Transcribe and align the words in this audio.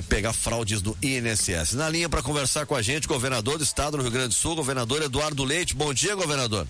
é, 0.00 0.02
pegar 0.02 0.32
fraudes 0.32 0.80
do 0.80 0.96
INSS. 1.02 1.74
Na 1.74 1.88
linha 1.88 2.08
para 2.08 2.22
conversar 2.22 2.66
com 2.66 2.74
a 2.74 2.82
gente, 2.82 3.06
governador 3.06 3.58
do 3.58 3.64
estado 3.64 3.98
do 3.98 4.02
Rio 4.02 4.10
Grande 4.10 4.28
do 4.28 4.34
Sul, 4.34 4.56
governador 4.56 5.02
Eduardo 5.02 5.44
Leite. 5.44 5.74
Bom 5.74 5.92
dia, 5.92 6.14
governador. 6.14 6.66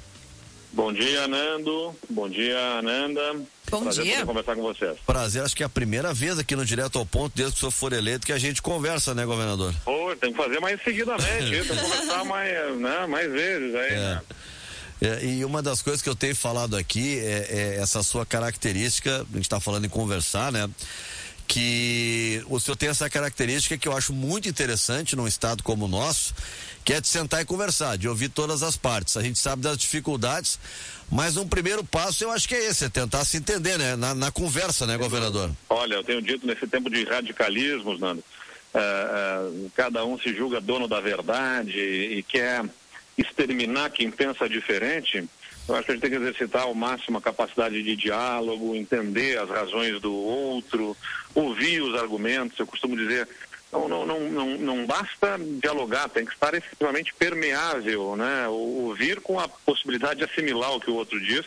Bom 0.72 0.92
dia, 0.92 1.26
Nando. 1.26 1.94
Bom 2.08 2.28
dia, 2.28 2.78
Ananda. 2.78 3.34
Bom 3.70 3.82
Prazer 3.82 4.04
dia. 4.04 4.14
poder 4.14 4.26
conversar 4.26 4.56
com 4.56 4.62
vocês. 4.62 4.96
Prazer, 5.04 5.42
acho 5.42 5.56
que 5.56 5.62
é 5.64 5.66
a 5.66 5.68
primeira 5.68 6.14
vez 6.14 6.38
aqui 6.38 6.54
no 6.54 6.64
Direto 6.64 6.98
ao 6.98 7.06
Ponto, 7.06 7.32
desde 7.34 7.54
que 7.54 7.58
o 7.58 7.60
senhor 7.60 7.72
for 7.72 7.92
eleito, 7.92 8.24
que 8.24 8.32
a 8.32 8.38
gente 8.38 8.62
conversa, 8.62 9.12
né, 9.12 9.24
governador? 9.24 9.74
Pô, 9.84 10.14
tem 10.20 10.30
que 10.30 10.36
fazer 10.36 10.60
mais 10.60 10.80
seguidamente, 10.82 11.50
tem 11.66 11.76
que 11.76 11.82
conversar 11.82 12.24
mais, 12.24 12.76
né, 12.76 13.06
mais 13.08 13.32
vezes 13.32 13.74
aí, 13.74 13.90
né? 13.96 14.20
É, 15.02 15.24
e 15.24 15.44
uma 15.44 15.62
das 15.62 15.80
coisas 15.80 16.02
que 16.02 16.08
eu 16.08 16.14
tenho 16.14 16.36
falado 16.36 16.76
aqui 16.76 17.18
é, 17.18 17.46
é 17.48 17.80
essa 17.80 18.02
sua 18.02 18.26
característica, 18.26 19.22
a 19.22 19.34
gente 19.34 19.42
está 19.42 19.58
falando 19.58 19.86
em 19.86 19.88
conversar, 19.88 20.52
né? 20.52 20.68
Que 21.52 22.44
o 22.46 22.60
senhor 22.60 22.76
tem 22.76 22.88
essa 22.90 23.10
característica 23.10 23.76
que 23.76 23.88
eu 23.88 23.96
acho 23.96 24.12
muito 24.12 24.48
interessante 24.48 25.16
num 25.16 25.26
estado 25.26 25.64
como 25.64 25.86
o 25.86 25.88
nosso, 25.88 26.32
que 26.84 26.92
é 26.92 27.00
de 27.00 27.08
sentar 27.08 27.42
e 27.42 27.44
conversar, 27.44 27.98
de 27.98 28.06
ouvir 28.08 28.28
todas 28.28 28.62
as 28.62 28.76
partes. 28.76 29.16
A 29.16 29.22
gente 29.22 29.36
sabe 29.36 29.60
das 29.60 29.76
dificuldades, 29.76 30.60
mas 31.10 31.36
um 31.36 31.48
primeiro 31.48 31.82
passo 31.82 32.22
eu 32.22 32.30
acho 32.30 32.46
que 32.46 32.54
é 32.54 32.68
esse, 32.68 32.84
é 32.84 32.88
tentar 32.88 33.24
se 33.24 33.36
entender, 33.36 33.76
né? 33.76 33.96
Na, 33.96 34.14
na 34.14 34.30
conversa, 34.30 34.86
né, 34.86 34.96
governador? 34.96 35.50
Olha, 35.68 35.94
eu 35.94 36.04
tenho 36.04 36.22
dito 36.22 36.46
nesse 36.46 36.68
tempo 36.68 36.88
de 36.88 37.02
radicalismos, 37.02 37.98
Nando, 37.98 38.22
eh, 38.72 38.78
eh, 38.80 39.68
cada 39.74 40.04
um 40.04 40.16
se 40.20 40.32
julga 40.32 40.60
dono 40.60 40.86
da 40.86 41.00
verdade 41.00 41.80
e 41.80 42.22
quer 42.22 42.64
exterminar 43.18 43.90
quem 43.90 44.08
pensa 44.08 44.48
diferente. 44.48 45.28
Eu 45.70 45.76
acho 45.76 45.84
que 45.84 45.92
a 45.92 45.94
gente 45.94 46.02
tem 46.02 46.10
que 46.10 46.16
exercitar 46.16 46.62
ao 46.62 46.74
máximo 46.74 47.18
a 47.18 47.22
capacidade 47.22 47.80
de 47.80 47.94
diálogo, 47.94 48.74
entender 48.74 49.38
as 49.38 49.48
razões 49.48 50.00
do 50.00 50.12
outro, 50.12 50.96
ouvir 51.32 51.80
os 51.80 51.94
argumentos. 51.94 52.58
Eu 52.58 52.66
costumo 52.66 52.96
dizer, 52.96 53.28
não, 53.72 53.88
não, 53.88 54.04
não, 54.04 54.20
não, 54.20 54.58
não 54.58 54.86
basta 54.86 55.38
dialogar, 55.62 56.08
tem 56.08 56.24
que 56.24 56.32
estar 56.32 56.54
efetivamente 56.54 57.14
permeável, 57.14 58.16
né? 58.16 58.48
Ouvir 58.48 59.20
com 59.20 59.38
a 59.38 59.48
possibilidade 59.48 60.18
de 60.18 60.24
assimilar 60.24 60.74
o 60.74 60.80
que 60.80 60.90
o 60.90 60.96
outro 60.96 61.20
diz 61.20 61.46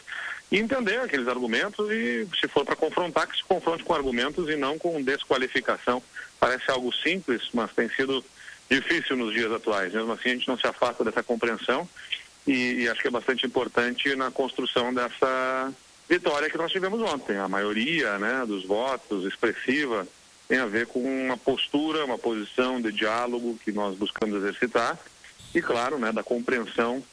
e 0.49 0.57
entender 0.57 1.01
aqueles 1.01 1.27
argumentos 1.27 1.91
e, 1.91 2.25
se 2.39 2.47
for 2.47 2.63
para 2.63 2.77
confrontar, 2.77 3.27
que 3.27 3.35
se 3.35 3.43
confronte 3.43 3.83
com 3.83 3.93
argumentos 3.93 4.47
e 4.49 4.55
não 4.55 4.79
com 4.79 5.01
desqualificação. 5.01 6.01
Parece 6.39 6.71
algo 6.71 6.93
simples, 6.93 7.49
mas 7.53 7.73
tem 7.73 7.89
sido 7.89 8.23
difícil 8.69 9.17
nos 9.17 9.33
dias 9.33 9.51
atuais. 9.51 9.91
Mesmo 9.91 10.13
assim, 10.13 10.29
a 10.29 10.33
gente 10.33 10.47
não 10.47 10.57
se 10.57 10.65
afasta 10.65 11.03
dessa 11.03 11.21
compreensão 11.21 11.89
e, 12.45 12.83
e, 12.83 12.89
acho 12.89 13.01
que 13.01 13.07
é 13.07 13.11
bastante 13.11 13.45
importante 13.45 14.15
na 14.15 14.29
construção 14.29 14.93
dessa 14.93 15.73
vitória 16.09 16.49
que 16.49 16.57
nós 16.57 16.71
tivemos 16.71 17.01
ontem. 17.01 17.37
A 17.37 17.47
maioria 17.47 18.17
né, 18.19 18.43
dos 18.45 18.65
votos 18.65 19.25
expressiva 19.25 20.05
tem 20.47 20.59
a 20.59 20.65
ver 20.65 20.87
com 20.87 20.99
uma 20.99 21.37
postura, 21.37 22.05
uma 22.05 22.17
posição 22.17 22.81
de 22.81 22.91
diálogo 22.91 23.57
que 23.63 23.71
nós 23.71 23.97
buscamos 23.97 24.35
exercitar 24.37 24.99
e, 25.55 25.61
claro, 25.61 25.97
né, 25.97 26.11
da 26.11 26.23
compreensão 26.23 27.03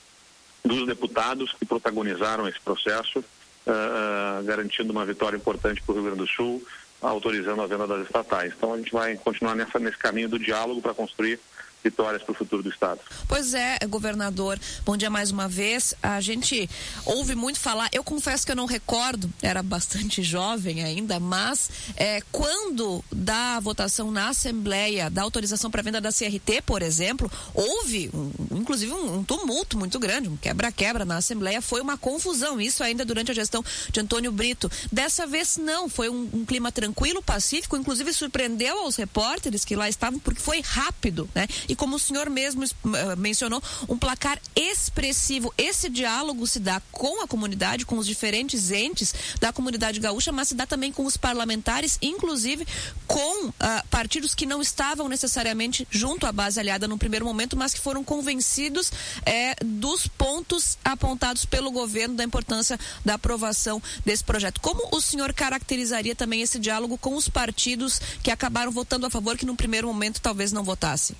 dos 0.64 0.86
deputados 0.86 1.52
que 1.52 1.64
protagonizaram 1.64 2.46
esse 2.48 2.60
processo, 2.60 3.20
uh, 3.20 4.44
garantindo 4.44 4.92
uma 4.92 5.06
vitória 5.06 5.36
importante 5.36 5.80
para 5.82 5.92
o 5.92 5.94
Rio 5.94 6.04
Grande 6.04 6.18
do 6.18 6.26
Sul, 6.26 6.62
autorizando 7.00 7.62
a 7.62 7.66
venda 7.66 7.86
das 7.86 8.04
estatais. 8.04 8.52
Então 8.56 8.74
a 8.74 8.76
gente 8.76 8.92
vai 8.92 9.16
continuar 9.16 9.54
nessa, 9.54 9.78
nesse 9.78 9.96
caminho 9.96 10.28
do 10.28 10.38
diálogo 10.38 10.82
para 10.82 10.92
construir 10.92 11.40
vitórias 11.82 12.22
para 12.22 12.32
o 12.32 12.34
futuro 12.34 12.62
do 12.62 12.68
Estado. 12.68 13.00
Pois 13.28 13.54
é, 13.54 13.78
governador. 13.88 14.58
Bom 14.84 14.96
dia 14.96 15.10
mais 15.10 15.30
uma 15.30 15.48
vez. 15.48 15.94
A 16.02 16.20
gente 16.20 16.68
ouve 17.04 17.34
muito 17.34 17.58
falar, 17.58 17.88
eu 17.92 18.04
confesso 18.04 18.44
que 18.44 18.52
eu 18.52 18.56
não 18.56 18.66
recordo, 18.66 19.30
era 19.42 19.62
bastante 19.62 20.22
jovem 20.24 20.82
ainda, 20.82 21.18
mas 21.18 21.70
é, 21.96 22.20
quando 22.32 23.04
da 23.10 23.60
votação 23.60 24.10
na 24.10 24.28
Assembleia 24.28 25.10
da 25.10 25.22
autorização 25.22 25.70
para 25.70 25.82
venda 25.82 26.00
da 26.00 26.10
CRT, 26.10 26.62
por 26.64 26.82
exemplo, 26.82 27.30
houve 27.54 28.10
um, 28.12 28.30
inclusive 28.58 28.92
um, 28.92 29.18
um, 29.18 29.24
tumulto 29.24 29.78
muito 29.78 29.98
grande, 29.98 30.28
um 30.28 30.36
quebra-quebra 30.36 31.04
na 31.04 31.16
Assembleia, 31.16 31.60
foi 31.60 31.80
uma 31.80 31.96
confusão, 31.96 32.60
isso 32.60 32.82
ainda 32.82 33.04
durante 33.04 33.30
a 33.30 33.34
gestão 33.34 33.64
de 33.90 34.00
Antônio 34.00 34.32
Brito. 34.32 34.70
Dessa 34.92 35.26
vez 35.26 35.56
não, 35.56 35.88
foi 35.88 36.08
um, 36.08 36.28
um 36.32 36.44
clima 36.44 36.70
tranquilo, 36.70 37.22
pacífico, 37.22 37.76
inclusive 37.76 38.12
surpreendeu 38.12 38.80
aos 38.80 38.96
repórteres 38.96 39.64
que 39.64 39.76
lá 39.76 39.88
estavam, 39.88 40.18
porque 40.18 40.40
foi 40.40 40.60
rápido, 40.60 41.28
né? 41.34 41.46
E 41.70 41.76
como 41.76 41.94
o 41.94 41.98
senhor 41.98 42.28
mesmo 42.28 42.64
uh, 42.64 43.16
mencionou, 43.16 43.62
um 43.88 43.96
placar 43.96 44.40
expressivo. 44.56 45.54
Esse 45.56 45.88
diálogo 45.88 46.44
se 46.48 46.58
dá 46.58 46.82
com 46.90 47.22
a 47.22 47.28
comunidade, 47.28 47.86
com 47.86 47.96
os 47.96 48.06
diferentes 48.06 48.72
entes 48.72 49.14
da 49.40 49.52
comunidade 49.52 50.00
gaúcha, 50.00 50.32
mas 50.32 50.48
se 50.48 50.54
dá 50.54 50.66
também 50.66 50.90
com 50.90 51.06
os 51.06 51.16
parlamentares, 51.16 51.96
inclusive 52.02 52.66
com 53.06 53.46
uh, 53.46 53.52
partidos 53.88 54.34
que 54.34 54.46
não 54.46 54.60
estavam 54.60 55.08
necessariamente 55.08 55.86
junto 55.90 56.26
à 56.26 56.32
base 56.32 56.58
aliada 56.58 56.88
no 56.88 56.98
primeiro 56.98 57.24
momento, 57.24 57.56
mas 57.56 57.72
que 57.72 57.80
foram 57.80 58.02
convencidos 58.02 58.90
eh, 59.24 59.54
dos 59.64 60.08
pontos 60.08 60.76
apontados 60.84 61.44
pelo 61.44 61.70
governo 61.70 62.16
da 62.16 62.24
importância 62.24 62.78
da 63.04 63.14
aprovação 63.14 63.80
desse 64.04 64.24
projeto. 64.24 64.60
Como 64.60 64.88
o 64.90 65.00
senhor 65.00 65.32
caracterizaria 65.32 66.16
também 66.16 66.42
esse 66.42 66.58
diálogo 66.58 66.98
com 66.98 67.14
os 67.14 67.28
partidos 67.28 68.00
que 68.22 68.30
acabaram 68.30 68.72
votando 68.72 69.06
a 69.06 69.10
favor, 69.10 69.36
que 69.36 69.46
no 69.46 69.54
primeiro 69.54 69.86
momento 69.86 70.20
talvez 70.20 70.50
não 70.50 70.64
votassem? 70.64 71.16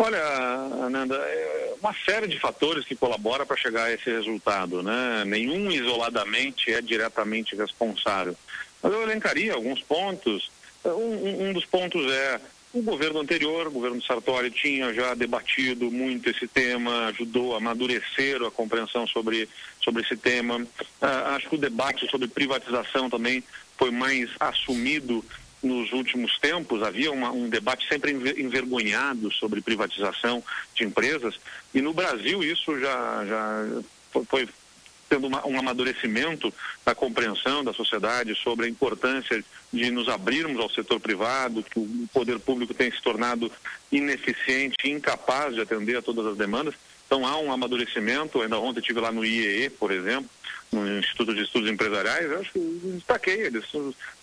Olha, 0.00 0.22
Ananda, 0.84 1.16
é 1.16 1.74
uma 1.80 1.92
série 2.04 2.28
de 2.28 2.38
fatores 2.38 2.84
que 2.84 2.94
colaboram 2.94 3.44
para 3.44 3.56
chegar 3.56 3.86
a 3.86 3.92
esse 3.92 4.08
resultado, 4.08 4.80
né? 4.80 5.24
Nenhum 5.26 5.72
isoladamente 5.72 6.72
é 6.72 6.80
diretamente 6.80 7.56
responsável. 7.56 8.36
Mas 8.80 8.92
eu 8.92 9.02
elencaria 9.02 9.54
alguns 9.54 9.82
pontos. 9.82 10.52
Um, 10.84 11.48
um 11.48 11.52
dos 11.52 11.64
pontos 11.64 12.08
é 12.12 12.40
o 12.72 12.80
governo 12.80 13.20
anterior, 13.20 13.66
o 13.66 13.72
governo 13.72 14.00
Sartori, 14.00 14.52
tinha 14.52 14.94
já 14.94 15.14
debatido 15.14 15.90
muito 15.90 16.30
esse 16.30 16.46
tema, 16.46 17.06
ajudou 17.06 17.54
a 17.54 17.56
amadurecer 17.56 18.40
a 18.42 18.52
compreensão 18.52 19.04
sobre, 19.04 19.48
sobre 19.82 20.02
esse 20.02 20.16
tema. 20.16 20.58
Uh, 20.58 21.06
acho 21.34 21.48
que 21.48 21.56
o 21.56 21.58
debate 21.58 22.08
sobre 22.08 22.28
privatização 22.28 23.10
também 23.10 23.42
foi 23.76 23.90
mais 23.90 24.30
assumido 24.38 25.24
nos 25.62 25.92
últimos 25.92 26.38
tempos 26.38 26.82
havia 26.82 27.10
uma, 27.10 27.30
um 27.30 27.48
debate 27.48 27.88
sempre 27.88 28.12
envergonhado 28.12 29.32
sobre 29.32 29.60
privatização 29.60 30.42
de 30.74 30.84
empresas 30.84 31.34
e 31.74 31.80
no 31.80 31.92
Brasil 31.92 32.42
isso 32.42 32.78
já, 32.78 33.24
já 33.26 33.82
foi 34.28 34.48
tendo 35.08 35.26
uma, 35.26 35.46
um 35.46 35.58
amadurecimento 35.58 36.52
da 36.84 36.94
compreensão 36.94 37.64
da 37.64 37.72
sociedade 37.72 38.34
sobre 38.34 38.66
a 38.66 38.68
importância 38.68 39.42
de 39.72 39.90
nos 39.90 40.08
abrirmos 40.08 40.60
ao 40.60 40.70
setor 40.70 41.00
privado, 41.00 41.62
que 41.62 41.78
o 41.78 42.08
poder 42.12 42.38
público 42.38 42.74
tem 42.74 42.90
se 42.90 43.00
tornado 43.00 43.50
ineficiente 43.90 44.76
incapaz 44.84 45.54
de 45.54 45.60
atender 45.60 45.96
a 45.96 46.02
todas 46.02 46.26
as 46.26 46.36
demandas. 46.36 46.74
Então 47.06 47.26
há 47.26 47.38
um 47.38 47.50
amadurecimento, 47.50 48.40
ainda 48.42 48.58
ontem 48.58 48.80
estive 48.80 49.00
lá 49.00 49.10
no 49.10 49.24
IEE, 49.24 49.70
por 49.70 49.90
exemplo, 49.90 50.28
no 50.70 50.98
Instituto 50.98 51.34
de 51.34 51.42
Estudos 51.42 51.70
Empresariais, 51.70 52.30
acho 52.32 52.52
que 52.52 52.80
destaquei, 52.94 53.42
eles 53.42 53.64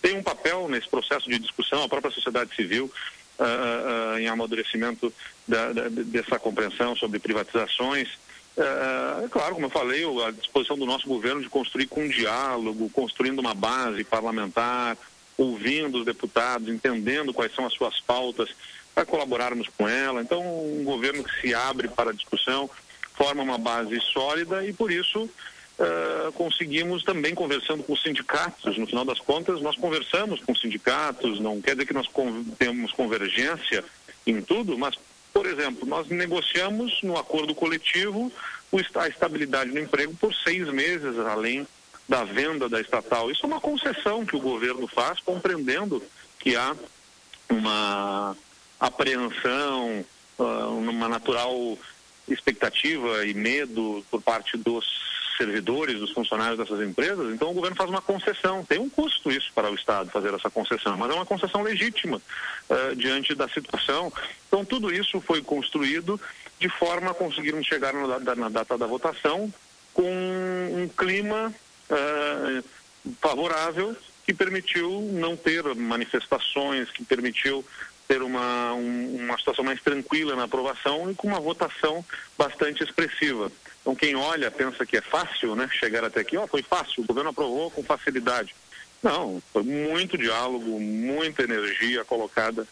têm 0.00 0.18
um 0.18 0.22
papel 0.22 0.68
nesse 0.68 0.88
processo 0.88 1.28
de 1.28 1.38
discussão, 1.38 1.82
a 1.82 1.88
própria 1.88 2.12
sociedade 2.12 2.54
civil, 2.54 2.90
uh, 3.38 4.14
uh, 4.14 4.18
em 4.18 4.28
amadurecimento 4.28 5.12
da, 5.46 5.72
da, 5.72 5.88
dessa 5.88 6.38
compreensão 6.38 6.94
sobre 6.96 7.18
privatizações. 7.18 8.08
É 8.58 9.28
claro, 9.28 9.54
como 9.54 9.66
eu 9.66 9.70
falei, 9.70 10.02
a 10.24 10.30
disposição 10.30 10.78
do 10.78 10.86
nosso 10.86 11.06
governo 11.06 11.42
de 11.42 11.48
construir 11.48 11.86
com 11.88 12.08
diálogo, 12.08 12.88
construindo 12.88 13.38
uma 13.38 13.52
base 13.52 14.02
parlamentar, 14.02 14.96
ouvindo 15.36 15.98
os 15.98 16.06
deputados, 16.06 16.66
entendendo 16.68 17.34
quais 17.34 17.54
são 17.54 17.66
as 17.66 17.74
suas 17.74 18.00
pautas, 18.00 18.48
para 18.94 19.04
colaborarmos 19.04 19.68
com 19.76 19.86
ela. 19.86 20.22
Então, 20.22 20.40
um 20.40 20.82
governo 20.84 21.22
que 21.22 21.40
se 21.42 21.54
abre 21.54 21.86
para 21.86 22.10
a 22.10 22.14
discussão, 22.14 22.70
forma 23.12 23.42
uma 23.42 23.58
base 23.58 24.00
sólida 24.00 24.64
e, 24.64 24.72
por 24.72 24.90
isso, 24.90 25.28
Uh, 25.78 26.32
conseguimos 26.32 27.04
também 27.04 27.34
conversando 27.34 27.82
com 27.82 27.92
os 27.92 28.02
sindicatos. 28.02 28.78
No 28.78 28.86
final 28.86 29.04
das 29.04 29.20
contas, 29.20 29.60
nós 29.60 29.76
conversamos 29.76 30.40
com 30.40 30.52
os 30.52 30.60
sindicatos, 30.60 31.38
não 31.38 31.60
quer 31.60 31.72
dizer 31.72 31.86
que 31.86 31.92
nós 31.92 32.06
con 32.06 32.44
temos 32.58 32.92
convergência 32.92 33.84
em 34.26 34.40
tudo, 34.40 34.78
mas, 34.78 34.94
por 35.34 35.44
exemplo, 35.44 35.86
nós 35.86 36.08
negociamos 36.08 37.02
no 37.02 37.18
acordo 37.18 37.54
coletivo 37.54 38.32
a 38.94 39.08
estabilidade 39.08 39.70
no 39.70 39.80
emprego 39.80 40.14
por 40.14 40.34
seis 40.34 40.66
meses, 40.68 41.18
além 41.18 41.66
da 42.08 42.24
venda 42.24 42.68
da 42.68 42.80
estatal. 42.80 43.30
Isso 43.30 43.44
é 43.44 43.46
uma 43.46 43.60
concessão 43.60 44.24
que 44.24 44.36
o 44.36 44.40
governo 44.40 44.86
faz, 44.86 45.20
compreendendo 45.20 46.02
que 46.38 46.56
há 46.56 46.74
uma 47.48 48.36
apreensão, 48.78 50.04
uh, 50.38 50.78
uma 50.78 51.08
natural 51.08 51.78
expectativa 52.28 53.24
e 53.24 53.34
medo 53.34 54.04
por 54.10 54.20
parte 54.22 54.56
dos 54.56 54.84
servidores, 55.36 56.00
dos 56.00 56.12
funcionários 56.12 56.58
dessas 56.58 56.80
empresas, 56.80 57.32
então 57.32 57.50
o 57.50 57.54
governo 57.54 57.76
faz 57.76 57.90
uma 57.90 58.02
concessão. 58.02 58.64
Tem 58.64 58.78
um 58.78 58.88
custo 58.88 59.30
isso 59.30 59.50
para 59.54 59.70
o 59.70 59.74
Estado 59.74 60.10
fazer 60.10 60.32
essa 60.34 60.50
concessão, 60.50 60.96
mas 60.96 61.10
é 61.10 61.14
uma 61.14 61.26
concessão 61.26 61.62
legítima 61.62 62.20
uh, 62.70 62.96
diante 62.96 63.34
da 63.34 63.48
situação. 63.48 64.12
Então 64.48 64.64
tudo 64.64 64.92
isso 64.92 65.20
foi 65.20 65.42
construído 65.42 66.20
de 66.58 66.68
forma 66.68 67.10
a 67.10 67.14
conseguirmos 67.14 67.66
chegar 67.66 67.92
na, 67.92 68.34
na 68.34 68.48
data 68.48 68.78
da 68.78 68.86
votação 68.86 69.52
com 69.92 70.02
um 70.02 70.88
clima 70.88 71.52
uh, 71.90 72.64
favorável 73.20 73.96
que 74.24 74.34
permitiu 74.34 75.00
não 75.12 75.36
ter 75.36 75.62
manifestações, 75.74 76.90
que 76.90 77.04
permitiu 77.04 77.64
ter 78.08 78.22
uma, 78.22 78.72
um, 78.72 79.16
uma 79.24 79.38
situação 79.38 79.64
mais 79.64 79.80
tranquila 79.80 80.34
na 80.34 80.44
aprovação 80.44 81.10
e 81.10 81.14
com 81.14 81.28
uma 81.28 81.40
votação 81.40 82.04
bastante 82.36 82.82
expressiva. 82.82 83.50
Então 83.86 83.94
quem 83.94 84.16
olha 84.16 84.50
pensa 84.50 84.84
que 84.84 84.96
é 84.96 85.00
fácil, 85.00 85.54
né? 85.54 85.70
Chegar 85.70 86.02
até 86.02 86.18
aqui, 86.18 86.36
ó, 86.36 86.42
oh, 86.42 86.48
foi 86.48 86.60
fácil, 86.60 87.04
o 87.04 87.06
governo 87.06 87.30
aprovou 87.30 87.70
com 87.70 87.84
facilidade. 87.84 88.52
Não, 89.00 89.40
foi 89.52 89.62
muito 89.62 90.18
diálogo, 90.18 90.80
muita 90.80 91.44
energia 91.44 92.04
colocada 92.04 92.66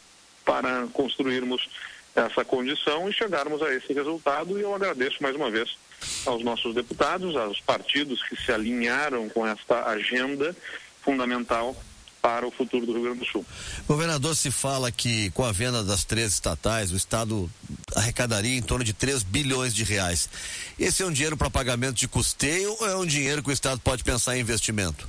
para 0.44 0.88
construirmos 0.92 1.70
essa 2.16 2.44
condição 2.44 3.08
e 3.08 3.12
chegarmos 3.12 3.62
a 3.62 3.72
esse 3.72 3.92
resultado. 3.92 4.58
E 4.58 4.62
eu 4.62 4.74
agradeço 4.74 5.22
mais 5.22 5.36
uma 5.36 5.52
vez 5.52 5.78
aos 6.26 6.42
nossos 6.42 6.74
deputados, 6.74 7.36
aos 7.36 7.60
partidos 7.60 8.20
que 8.24 8.34
se 8.34 8.50
alinharam 8.50 9.28
com 9.28 9.46
esta 9.46 9.86
agenda 9.86 10.56
fundamental 11.00 11.76
para 12.24 12.46
o 12.46 12.50
futuro 12.50 12.86
do 12.86 12.94
Rio 12.94 13.02
Grande 13.02 13.18
do 13.18 13.26
Sul. 13.26 13.44
Governador, 13.86 14.34
se 14.34 14.50
fala 14.50 14.90
que 14.90 15.30
com 15.32 15.44
a 15.44 15.52
venda 15.52 15.84
das 15.84 16.04
três 16.04 16.32
estatais, 16.32 16.90
o 16.90 16.96
Estado 16.96 17.50
arrecadaria 17.94 18.56
em 18.56 18.62
torno 18.62 18.82
de 18.82 18.94
3 18.94 19.22
bilhões 19.22 19.74
de 19.74 19.84
reais. 19.84 20.30
Esse 20.78 21.02
é 21.02 21.06
um 21.06 21.12
dinheiro 21.12 21.36
para 21.36 21.50
pagamento 21.50 21.96
de 21.96 22.08
custeio 22.08 22.74
ou 22.80 22.88
é 22.88 22.96
um 22.96 23.04
dinheiro 23.04 23.42
que 23.42 23.50
o 23.50 23.52
Estado 23.52 23.78
pode 23.78 24.02
pensar 24.02 24.38
em 24.38 24.40
investimento? 24.40 25.06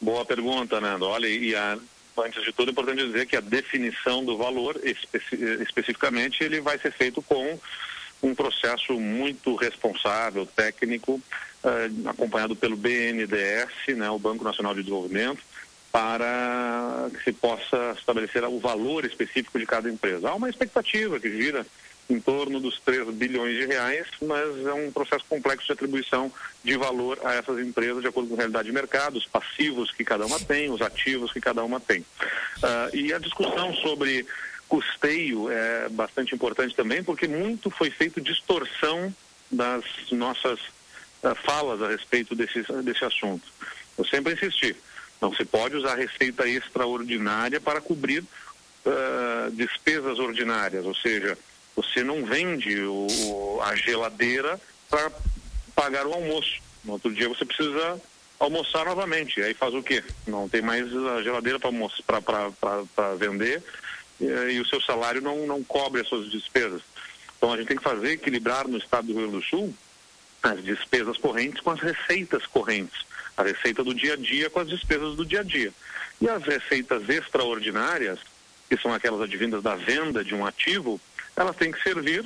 Boa 0.00 0.24
pergunta, 0.24 0.80
Nando. 0.80 1.04
Olha, 1.04 1.26
e 1.26 1.52
a, 1.56 1.76
antes 2.18 2.44
de 2.44 2.52
tudo 2.52 2.68
é 2.68 2.70
importante 2.70 3.04
dizer 3.04 3.26
que 3.26 3.34
a 3.34 3.40
definição 3.40 4.24
do 4.24 4.38
valor, 4.38 4.80
especi 4.84 5.34
especificamente, 5.62 6.44
ele 6.44 6.60
vai 6.60 6.78
ser 6.78 6.92
feito 6.92 7.20
com 7.22 7.58
um 8.22 8.36
processo 8.36 8.92
muito 9.00 9.56
responsável, 9.56 10.46
técnico, 10.46 11.14
uh, 11.64 12.08
acompanhado 12.08 12.54
pelo 12.54 12.76
BNDES, 12.76 13.96
né, 13.96 14.08
o 14.10 14.18
Banco 14.18 14.44
Nacional 14.44 14.74
de 14.74 14.82
Desenvolvimento, 14.82 15.42
para 15.94 17.08
que 17.08 17.22
se 17.22 17.32
possa 17.32 17.94
estabelecer 17.96 18.42
o 18.42 18.58
valor 18.58 19.04
específico 19.04 19.60
de 19.60 19.64
cada 19.64 19.88
empresa. 19.88 20.28
Há 20.28 20.34
uma 20.34 20.50
expectativa 20.50 21.20
que 21.20 21.30
gira 21.30 21.64
em 22.10 22.18
torno 22.18 22.58
dos 22.58 22.80
3 22.80 23.14
bilhões 23.14 23.56
de 23.56 23.66
reais, 23.66 24.08
mas 24.20 24.66
é 24.66 24.72
um 24.72 24.90
processo 24.90 25.24
complexo 25.28 25.66
de 25.66 25.72
atribuição 25.72 26.32
de 26.64 26.76
valor 26.76 27.20
a 27.22 27.34
essas 27.34 27.60
empresas 27.60 28.02
de 28.02 28.08
acordo 28.08 28.28
com 28.28 28.34
a 28.34 28.38
realidade 28.38 28.66
de 28.66 28.74
mercado, 28.74 29.18
os 29.18 29.26
passivos 29.26 29.92
que 29.92 30.02
cada 30.02 30.26
uma 30.26 30.40
tem, 30.40 30.68
os 30.68 30.82
ativos 30.82 31.32
que 31.32 31.40
cada 31.40 31.62
uma 31.62 31.78
tem. 31.78 32.00
Uh, 32.00 32.96
e 32.96 33.12
a 33.12 33.18
discussão 33.20 33.72
sobre 33.76 34.26
custeio 34.68 35.48
é 35.48 35.88
bastante 35.90 36.34
importante 36.34 36.74
também, 36.74 37.04
porque 37.04 37.28
muito 37.28 37.70
foi 37.70 37.90
feito 37.90 38.20
distorção 38.20 39.14
das 39.48 39.84
nossas 40.10 40.58
uh, 40.58 41.36
falas 41.44 41.80
a 41.80 41.86
respeito 41.86 42.34
desse, 42.34 42.64
desse 42.82 43.04
assunto. 43.04 43.46
Eu 43.96 44.04
sempre 44.04 44.32
insisti, 44.32 44.74
não 45.20 45.34
se 45.34 45.44
pode 45.44 45.76
usar 45.76 45.96
receita 45.96 46.46
extraordinária 46.46 47.60
para 47.60 47.80
cobrir 47.80 48.20
uh, 48.20 49.50
despesas 49.52 50.18
ordinárias, 50.18 50.84
ou 50.84 50.94
seja, 50.94 51.38
você 51.74 52.04
não 52.04 52.24
vende 52.24 52.82
o, 52.82 53.60
a 53.62 53.74
geladeira 53.74 54.60
para 54.88 55.10
pagar 55.74 56.06
o 56.06 56.12
almoço. 56.12 56.62
No 56.84 56.92
outro 56.92 57.12
dia 57.12 57.28
você 57.28 57.44
precisa 57.44 58.00
almoçar 58.38 58.84
novamente. 58.84 59.42
Aí 59.42 59.54
faz 59.54 59.74
o 59.74 59.82
quê? 59.82 60.04
Não 60.26 60.48
tem 60.48 60.62
mais 60.62 60.86
a 60.94 61.22
geladeira 61.22 61.58
para 61.58 63.14
vender 63.14 63.62
e, 64.20 64.24
e, 64.24 64.60
o 64.60 64.66
seu 64.66 64.80
salário 64.80 65.20
não, 65.20 65.46
não 65.46 65.64
cobre 65.64 66.00
as 66.00 66.08
suas 66.08 66.30
despesas. 66.30 66.82
Então 67.36 67.52
a 67.52 67.56
gente 67.56 67.68
tem 67.68 67.76
que 67.76 67.82
fazer 67.82 68.12
equilibrar 68.12 68.68
no 68.68 68.78
estado 68.78 69.06
do 69.06 69.12
Rio 69.12 69.30
Grande 69.30 69.44
do 69.44 69.50
Sul 69.50 69.74
as 70.42 70.62
despesas 70.62 71.16
correntes 71.16 71.60
com 71.60 71.70
as 71.70 71.80
receitas 71.80 72.46
correntes 72.46 73.04
a 73.36 73.42
receita 73.42 73.82
do 73.82 73.94
dia 73.94 74.14
a 74.14 74.16
dia 74.16 74.48
com 74.50 74.60
as 74.60 74.68
despesas 74.68 75.16
do 75.16 75.24
dia 75.24 75.40
a 75.40 75.42
dia. 75.42 75.72
E 76.20 76.28
as 76.28 76.42
receitas 76.42 77.08
extraordinárias, 77.08 78.18
que 78.68 78.76
são 78.76 78.92
aquelas 78.92 79.20
advindas 79.20 79.62
da 79.62 79.74
venda 79.74 80.24
de 80.24 80.34
um 80.34 80.46
ativo, 80.46 81.00
elas 81.36 81.56
têm 81.56 81.72
que 81.72 81.82
servir 81.82 82.24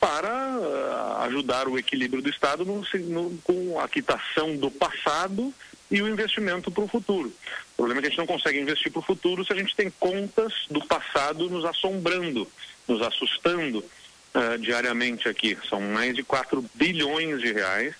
para 0.00 0.28
uh, 0.28 1.22
ajudar 1.24 1.68
o 1.68 1.78
equilíbrio 1.78 2.22
do 2.22 2.28
Estado 2.28 2.64
no, 2.64 2.84
no, 2.94 3.38
com 3.38 3.80
a 3.80 3.88
quitação 3.88 4.56
do 4.56 4.70
passado 4.70 5.52
e 5.90 6.00
o 6.02 6.08
investimento 6.08 6.70
para 6.70 6.84
o 6.84 6.88
futuro. 6.88 7.32
O 7.72 7.76
problema 7.76 8.00
é 8.00 8.02
que 8.02 8.06
a 8.08 8.10
gente 8.10 8.18
não 8.18 8.26
consegue 8.26 8.60
investir 8.60 8.92
para 8.92 9.00
o 9.00 9.04
futuro 9.04 9.44
se 9.44 9.52
a 9.52 9.56
gente 9.56 9.74
tem 9.74 9.90
contas 9.90 10.52
do 10.70 10.84
passado 10.84 11.48
nos 11.48 11.64
assombrando, 11.64 12.46
nos 12.86 13.02
assustando 13.02 13.78
uh, 13.78 14.58
diariamente 14.60 15.28
aqui. 15.28 15.56
São 15.68 15.80
mais 15.80 16.14
de 16.14 16.22
4 16.22 16.64
bilhões 16.74 17.40
de 17.40 17.52
reais 17.52 17.94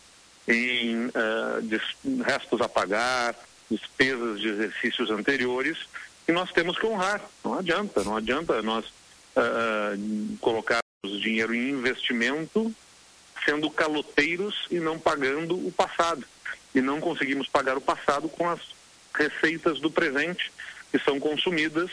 em 0.49 1.07
uh, 1.07 2.23
restos 2.25 2.61
a 2.61 2.69
pagar, 2.69 3.35
despesas 3.71 4.41
de 4.41 4.49
exercícios 4.49 5.11
anteriores, 5.11 5.77
e 6.27 6.33
nós 6.33 6.51
temos 6.53 6.79
que 6.79 6.87
honrar. 6.87 7.21
Não 7.45 7.55
adianta, 7.59 8.03
não 8.03 8.17
adianta 8.17 8.63
nós 8.63 8.87
uh, 8.87 10.37
colocarmos 10.41 10.83
dinheiro 11.21 11.55
em 11.55 11.71
investimento 11.71 12.75
sendo 13.45 13.71
caloteiros 13.71 14.67
e 14.71 14.79
não 14.79 14.99
pagando 14.99 15.55
o 15.55 15.73
passado. 15.73 16.25
E 16.75 16.81
não 16.81 17.01
conseguimos 17.01 17.49
pagar 17.49 17.79
o 17.79 17.81
passado 17.81 18.29
com 18.29 18.49
as 18.49 18.61
receitas 19.15 19.81
do 19.81 19.91
presente 19.91 20.53
que 20.91 20.99
são 20.99 21.19
consumidas 21.19 21.91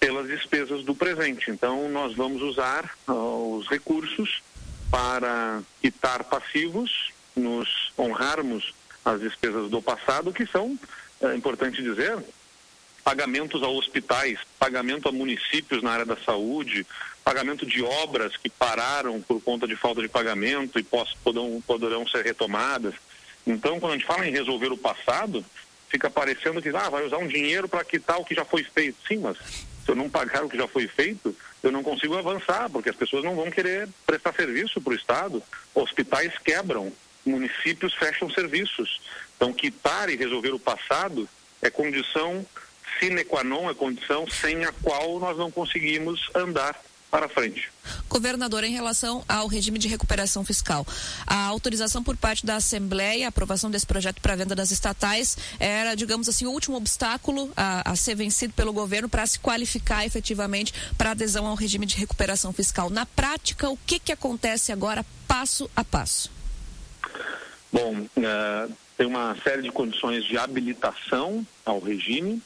pelas 0.00 0.26
despesas 0.26 0.84
do 0.84 0.94
presente. 0.94 1.50
Então, 1.50 1.88
nós 1.88 2.14
vamos 2.14 2.42
usar 2.42 2.92
uh, 3.08 3.56
os 3.56 3.68
recursos 3.68 4.42
para 4.90 5.60
quitar 5.80 6.24
passivos 6.24 7.12
nos 7.38 7.92
honrarmos 7.98 8.74
as 9.04 9.20
despesas 9.20 9.70
do 9.70 9.80
passado, 9.80 10.32
que 10.32 10.46
são, 10.46 10.78
é 11.20 11.34
importante 11.34 11.82
dizer, 11.82 12.18
pagamentos 13.02 13.62
a 13.62 13.68
hospitais, 13.68 14.38
pagamento 14.58 15.08
a 15.08 15.12
municípios 15.12 15.82
na 15.82 15.92
área 15.92 16.04
da 16.04 16.16
saúde, 16.16 16.86
pagamento 17.24 17.64
de 17.64 17.82
obras 17.82 18.36
que 18.36 18.50
pararam 18.50 19.20
por 19.22 19.42
conta 19.42 19.66
de 19.66 19.76
falta 19.76 20.02
de 20.02 20.08
pagamento 20.08 20.78
e 20.78 20.82
poderão, 20.82 21.62
poderão 21.66 22.06
ser 22.06 22.24
retomadas. 22.24 22.94
Então, 23.46 23.80
quando 23.80 23.92
a 23.92 23.96
gente 23.96 24.06
fala 24.06 24.26
em 24.26 24.32
resolver 24.32 24.70
o 24.72 24.76
passado, 24.76 25.44
fica 25.88 26.10
parecendo 26.10 26.60
que 26.60 26.68
ah, 26.68 26.90
vai 26.90 27.06
usar 27.06 27.16
um 27.18 27.26
dinheiro 27.26 27.68
para 27.68 27.84
quitar 27.84 28.18
o 28.18 28.24
que 28.24 28.34
já 28.34 28.44
foi 28.44 28.62
feito. 28.62 28.98
Sim, 29.06 29.18
mas 29.18 29.36
se 29.38 29.90
eu 29.90 29.96
não 29.96 30.10
pagar 30.10 30.44
o 30.44 30.48
que 30.48 30.56
já 30.58 30.68
foi 30.68 30.86
feito, 30.86 31.34
eu 31.62 31.72
não 31.72 31.82
consigo 31.82 32.16
avançar, 32.16 32.68
porque 32.68 32.90
as 32.90 32.96
pessoas 32.96 33.24
não 33.24 33.34
vão 33.34 33.50
querer 33.50 33.88
prestar 34.06 34.34
serviço 34.34 34.80
para 34.80 34.92
o 34.92 34.96
Estado. 34.96 35.42
Hospitais 35.74 36.32
quebram, 36.44 36.92
municípios 37.28 37.94
fecham 37.94 38.30
serviços. 38.30 39.00
Então, 39.36 39.52
quitar 39.52 40.08
e 40.08 40.16
resolver 40.16 40.52
o 40.52 40.58
passado 40.58 41.28
é 41.62 41.70
condição 41.70 42.44
sine 42.98 43.24
qua 43.24 43.44
non, 43.44 43.70
é 43.70 43.74
condição 43.74 44.26
sem 44.28 44.64
a 44.64 44.72
qual 44.72 45.18
nós 45.20 45.36
não 45.36 45.50
conseguimos 45.50 46.28
andar 46.34 46.74
para 47.10 47.28
frente. 47.28 47.70
Governador, 48.08 48.64
em 48.64 48.72
relação 48.72 49.24
ao 49.28 49.46
regime 49.46 49.78
de 49.78 49.88
recuperação 49.88 50.44
fiscal, 50.44 50.86
a 51.26 51.44
autorização 51.46 52.02
por 52.02 52.16
parte 52.16 52.44
da 52.44 52.56
Assembleia, 52.56 53.26
a 53.26 53.28
aprovação 53.28 53.70
desse 53.70 53.86
projeto 53.86 54.20
para 54.20 54.36
venda 54.36 54.54
das 54.54 54.70
estatais, 54.70 55.36
era, 55.58 55.94
digamos 55.94 56.28
assim, 56.28 56.46
o 56.46 56.50
último 56.50 56.76
obstáculo 56.76 57.50
a, 57.56 57.92
a 57.92 57.96
ser 57.96 58.14
vencido 58.14 58.52
pelo 58.52 58.72
governo 58.72 59.08
para 59.08 59.26
se 59.26 59.38
qualificar 59.38 60.04
efetivamente 60.04 60.72
para 60.96 61.12
adesão 61.12 61.46
ao 61.46 61.54
regime 61.54 61.86
de 61.86 61.96
recuperação 61.96 62.52
fiscal. 62.52 62.90
Na 62.90 63.06
prática, 63.06 63.70
o 63.70 63.76
que, 63.86 63.98
que 63.98 64.12
acontece 64.12 64.70
agora, 64.70 65.04
passo 65.26 65.70
a 65.74 65.82
passo? 65.82 66.37
Bom, 67.72 67.94
uh, 68.00 68.72
tem 68.96 69.06
uma 69.06 69.36
série 69.42 69.62
de 69.62 69.70
condições 69.70 70.24
de 70.24 70.38
habilitação 70.38 71.46
ao 71.64 71.78
regime 71.78 72.42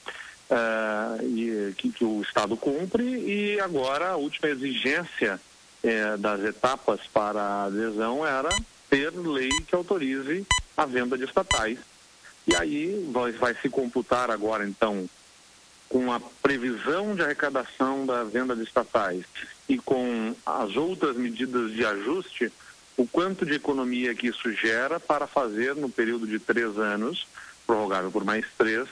uh, 0.51 1.23
e, 1.25 1.73
que, 1.79 1.91
que, 1.91 2.05
o 2.05 2.21
Estado 2.23 2.57
cumpre 2.57 3.03
e 3.03 3.61
agora 3.61 4.11
a 4.11 4.17
última 4.17 4.49
exigência 4.49 5.41
uh, 5.85 6.19
das 6.19 6.43
etapas 6.43 7.01
para 7.13 7.41
a 7.41 7.65
adesão 7.65 8.27
era 8.27 8.51
ter 8.91 9.11
lei 9.11 9.51
que 9.67 9.75
autorize 9.75 10.47
a 10.77 10.85
venda 10.85 11.17
de 11.17 11.25
estatais. 11.25 11.79
E 12.47 12.57
aí 12.57 13.09
vai, 13.13 13.33
vai 13.33 13.55
se 13.55 13.69
computar 13.69 14.31
agora, 14.31 14.67
então, 14.67 15.09
com 15.89 16.13
a 16.13 16.19
previsão 16.43 17.15
de 17.15 17.23
arrecadação 17.23 18.05
da 18.05 18.25
venda 18.25 18.57
de 18.57 18.63
estatais 18.63 19.25
e 19.69 19.79
com 19.79 20.35
as 20.45 20.75
outras 20.75 21.17
medidas 21.17 21.73
de 21.73 21.85
ajuste, 21.85 22.53
o 22.97 23.07
quanto 23.07 23.47
de 23.47 23.55
economia 23.55 24.15
que 24.15 24.29
isso 24.29 24.53
gera 24.53 25.01
para 25.01 25.27
fazer, 25.27 25.75
no 25.75 25.89
período 25.89 26.27
de 26.27 26.39
três 26.39 26.79
anos, 26.79 27.27
prorrogável 27.67 28.11
por 28.11 28.25
mais 28.25 28.45
três, 28.59 28.89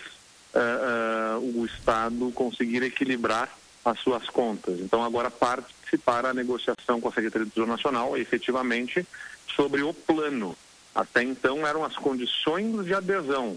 uh, 0.54 1.38
uh, 1.38 1.60
o 1.60 1.66
Estado 1.66 2.30
conseguir 2.32 2.82
equilibrar 2.82 3.48
as 3.84 3.98
suas 4.00 4.28
contas. 4.28 4.80
Então, 4.80 5.02
agora 5.02 5.30
parte-se 5.30 5.96
para 5.98 6.30
a 6.30 6.34
negociação 6.34 7.00
com 7.00 7.08
a 7.08 7.12
Secretaria 7.12 7.46
do 7.46 7.50
Tesouro 7.50 7.70
Nacional, 7.70 8.16
efetivamente, 8.16 9.06
sobre 9.54 9.82
o 9.82 9.92
plano. 9.92 10.56
Até 10.94 11.22
então 11.22 11.66
eram 11.66 11.84
as 11.84 11.96
condições 11.96 12.84
de 12.84 12.94
adesão. 12.94 13.56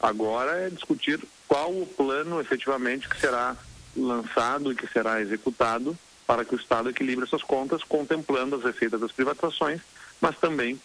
Agora 0.00 0.66
é 0.66 0.70
discutir 0.70 1.20
qual 1.46 1.70
o 1.70 1.86
plano 1.86 2.40
efetivamente 2.40 3.08
que 3.08 3.20
será 3.20 3.56
lançado 3.96 4.72
e 4.72 4.74
que 4.74 4.86
será 4.88 5.20
executado 5.20 5.96
para 6.26 6.44
que 6.44 6.54
o 6.54 6.58
Estado 6.58 6.88
equilibre 6.90 7.26
suas 7.26 7.42
contas, 7.42 7.82
contemplando 7.82 8.56
as 8.56 8.64
receitas 8.64 9.00
das 9.00 9.12
privatizações, 9.12 9.80
mas 10.20 10.38
também 10.38 10.80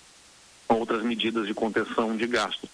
outras 0.68 1.04
medidas 1.04 1.48
de 1.48 1.54
contenção 1.54 2.16
de 2.16 2.28
gastos. 2.28 2.70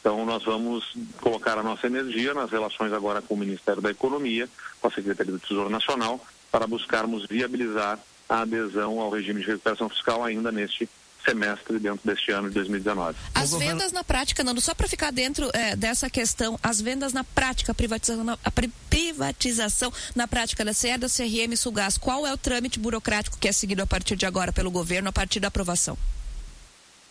Então, 0.00 0.24
nós 0.26 0.44
vamos 0.44 0.94
colocar 1.20 1.58
a 1.58 1.62
nossa 1.62 1.86
energia 1.86 2.34
nas 2.34 2.50
relações 2.50 2.92
agora 2.92 3.22
com 3.22 3.34
o 3.34 3.38
Ministério 3.38 3.80
da 3.80 3.90
Economia, 3.90 4.48
com 4.80 4.88
a 4.88 4.90
Secretaria 4.90 5.32
do 5.32 5.38
Tesouro 5.38 5.70
Nacional, 5.70 6.24
para 6.52 6.66
buscarmos 6.66 7.26
viabilizar 7.26 7.98
a 8.28 8.42
adesão 8.42 9.00
ao 9.00 9.10
regime 9.10 9.40
de 9.40 9.46
recuperação 9.46 9.88
fiscal 9.88 10.22
ainda 10.22 10.52
neste 10.52 10.88
semestre 11.24 11.78
dentro 11.78 12.00
deste 12.04 12.30
ano 12.30 12.48
de 12.48 12.54
2019. 12.54 13.16
As 13.34 13.52
vendas 13.52 13.92
na 13.92 14.04
prática, 14.04 14.44
Nando, 14.44 14.60
só 14.60 14.74
para 14.74 14.86
ficar 14.86 15.10
dentro 15.10 15.50
é, 15.52 15.74
dessa 15.74 16.10
questão, 16.10 16.58
as 16.62 16.80
vendas 16.80 17.12
na 17.12 17.24
prática, 17.24 17.72
a 17.72 17.74
privatização 17.74 18.24
na, 18.24 18.38
a 18.44 18.50
privatização 18.50 19.92
na 20.14 20.28
prática 20.28 20.64
da 20.64 20.72
CE, 20.72 20.96
da 20.98 21.08
CRM 21.08 21.52
e 21.52 21.56
Sulgás, 21.56 21.98
qual 21.98 22.26
é 22.26 22.32
o 22.32 22.36
trâmite 22.36 22.78
burocrático 22.78 23.38
que 23.38 23.48
é 23.48 23.52
seguido 23.52 23.82
a 23.82 23.86
partir 23.86 24.16
de 24.16 24.26
agora 24.26 24.52
pelo 24.52 24.70
governo, 24.70 25.08
a 25.08 25.12
partir 25.12 25.40
da 25.40 25.48
aprovação? 25.48 25.96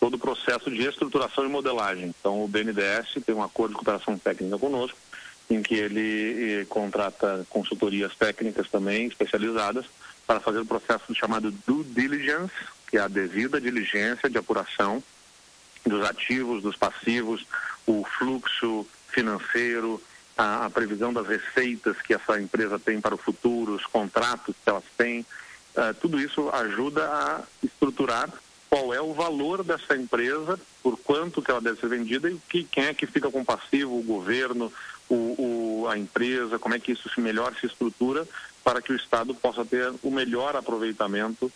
todo 0.04 0.16
o 0.16 0.18
processo 0.18 0.70
de 0.70 0.86
estruturação 0.86 1.46
e 1.46 1.48
modelagem. 1.48 2.14
Então, 2.20 2.44
o 2.44 2.46
BNDES 2.46 3.24
tem 3.24 3.34
um 3.34 3.42
acordo 3.42 3.70
de 3.70 3.76
cooperação 3.76 4.18
técnica 4.18 4.58
conosco, 4.58 4.98
em 5.54 5.62
que 5.62 5.74
ele 5.74 6.60
eh, 6.60 6.64
contrata 6.68 7.46
consultorias 7.48 8.14
técnicas 8.16 8.68
também 8.68 9.06
especializadas 9.06 9.86
para 10.26 10.40
fazer 10.40 10.58
o 10.58 10.66
processo 10.66 11.14
chamado 11.14 11.50
due 11.66 11.84
diligence, 11.84 12.52
que 12.88 12.96
é 12.96 13.00
a 13.00 13.08
devida 13.08 13.60
diligência 13.60 14.28
de 14.28 14.38
apuração 14.38 15.02
dos 15.86 16.04
ativos, 16.04 16.62
dos 16.62 16.76
passivos, 16.76 17.46
o 17.86 18.04
fluxo 18.18 18.86
financeiro, 19.08 20.02
a, 20.36 20.66
a, 20.66 20.70
previsão 20.70 21.12
das 21.12 21.26
receitas 21.26 22.00
que 22.02 22.14
essa 22.14 22.40
empresa 22.40 22.78
tem 22.78 23.00
para 23.00 23.14
o 23.14 23.18
futuro, 23.18 23.74
os 23.74 23.86
contratos 23.86 24.54
que 24.62 24.68
elas 24.68 24.84
têm. 24.96 25.20
Uh, 25.76 25.92
tudo 26.00 26.20
isso 26.20 26.48
ajuda 26.50 27.04
a 27.04 27.42
estruturar 27.62 28.30
qual 28.70 28.92
é 28.92 29.00
o 29.00 29.12
valor 29.12 29.62
dessa 29.62 29.96
empresa, 29.96 30.58
por 30.82 30.98
quanto 30.98 31.40
que 31.40 31.50
ela 31.50 31.60
deve 31.60 31.78
ser 31.78 31.88
vendida 31.88 32.28
e 32.28 32.40
que, 32.48 32.64
quem 32.64 32.86
é 32.86 32.94
que 32.94 33.06
fica 33.06 33.30
com 33.30 33.44
passivo, 33.44 33.96
o 33.96 34.02
governo, 34.02 34.72
o, 35.14 35.82
o, 35.82 35.88
a 35.88 35.96
empresa, 35.96 36.58
como 36.58 36.74
é 36.74 36.78
que 36.78 36.92
isso 36.92 37.08
se 37.08 37.20
melhor 37.20 37.54
se 37.60 37.66
estrutura 37.66 38.26
para 38.62 38.80
que 38.80 38.92
o 38.92 38.96
Estado 38.96 39.34
possa 39.34 39.64
ter 39.64 39.92
o 40.02 40.10
melhor 40.10 40.56
aproveitamento 40.56 41.46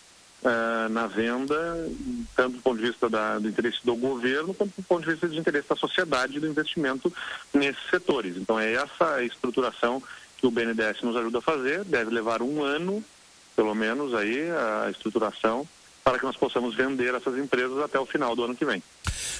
uh, 0.42 0.88
na 0.90 1.06
venda, 1.06 1.88
tanto 2.36 2.56
do 2.56 2.62
ponto 2.62 2.78
de 2.78 2.88
vista 2.88 3.08
da, 3.08 3.38
do 3.38 3.48
interesse 3.48 3.78
do 3.84 3.96
governo, 3.96 4.54
quanto 4.54 4.74
do 4.76 4.82
ponto 4.82 5.04
de 5.04 5.12
vista 5.12 5.28
do 5.28 5.36
interesse 5.36 5.68
da 5.68 5.76
sociedade 5.76 6.40
do 6.40 6.46
investimento 6.46 7.12
nesses 7.52 7.82
setores. 7.90 8.36
Então 8.36 8.58
é 8.58 8.74
essa 8.74 9.22
estruturação 9.22 10.02
que 10.36 10.46
o 10.46 10.50
BNDES 10.50 11.02
nos 11.02 11.16
ajuda 11.16 11.38
a 11.38 11.42
fazer, 11.42 11.84
deve 11.84 12.10
levar 12.10 12.42
um 12.42 12.62
ano, 12.62 13.02
pelo 13.56 13.74
menos, 13.74 14.14
aí, 14.14 14.48
a 14.50 14.88
estruturação 14.90 15.66
para 16.04 16.18
que 16.18 16.24
nós 16.24 16.36
possamos 16.36 16.74
vender 16.74 17.14
essas 17.14 17.36
empresas 17.36 17.78
até 17.80 17.98
o 17.98 18.06
final 18.06 18.34
do 18.34 18.44
ano 18.44 18.56
que 18.56 18.64
vem. 18.64 18.82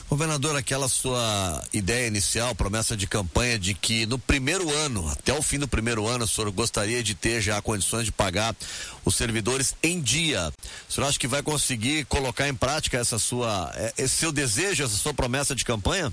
Governador, 0.08 0.56
aquela 0.56 0.88
sua 0.88 1.62
ideia 1.70 2.06
inicial, 2.06 2.54
promessa 2.54 2.96
de 2.96 3.06
campanha 3.06 3.58
de 3.58 3.74
que 3.74 4.06
no 4.06 4.18
primeiro 4.18 4.74
ano, 4.74 5.06
até 5.10 5.34
o 5.34 5.42
fim 5.42 5.58
do 5.58 5.68
primeiro 5.68 6.06
ano, 6.06 6.24
o 6.24 6.28
senhor 6.28 6.50
gostaria 6.50 7.02
de 7.02 7.14
ter 7.14 7.42
já 7.42 7.60
condições 7.60 8.06
de 8.06 8.12
pagar 8.12 8.56
os 9.04 9.14
servidores 9.14 9.76
em 9.82 10.00
dia. 10.00 10.50
O 10.88 10.92
senhor 10.92 11.06
acha 11.06 11.18
que 11.18 11.26
vai 11.26 11.42
conseguir 11.42 12.06
colocar 12.06 12.48
em 12.48 12.54
prática 12.54 12.96
essa 12.96 13.18
sua, 13.18 13.70
é, 13.76 13.92
esse 13.98 14.14
seu 14.16 14.32
desejo, 14.32 14.82
essa 14.82 14.96
sua 14.96 15.12
promessa 15.12 15.54
de 15.54 15.62
campanha? 15.62 16.10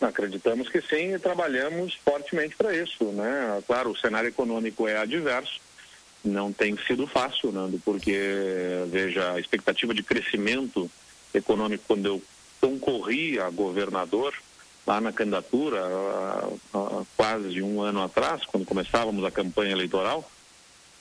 Acreditamos 0.00 0.70
que 0.70 0.80
sim 0.80 1.14
e 1.14 1.18
trabalhamos 1.18 1.98
fortemente 2.02 2.56
para 2.56 2.74
isso, 2.74 3.04
né? 3.12 3.62
Claro, 3.66 3.90
o 3.90 3.98
cenário 3.98 4.30
econômico 4.30 4.88
é 4.88 4.96
adverso, 4.96 5.60
não 6.24 6.50
tem 6.50 6.74
sido 6.86 7.06
fácil, 7.06 7.52
Nando, 7.52 7.78
porque, 7.84 8.18
veja, 8.88 9.32
a 9.32 9.40
expectativa 9.40 9.92
de 9.92 10.02
crescimento 10.02 10.90
econômico, 11.34 11.84
quando 11.86 12.06
eu 12.06 12.22
concorri 12.64 13.38
a 13.38 13.50
governador, 13.50 14.32
lá 14.86 14.98
na 15.00 15.12
candidatura, 15.12 15.80
há 16.72 17.02
quase 17.16 17.60
um 17.60 17.82
ano 17.82 18.02
atrás, 18.02 18.42
quando 18.46 18.64
começávamos 18.64 19.22
a 19.24 19.30
campanha 19.30 19.72
eleitoral, 19.72 20.28